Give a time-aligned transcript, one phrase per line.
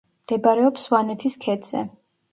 [0.27, 1.89] მდებარეობს სვანეთის ქედზე.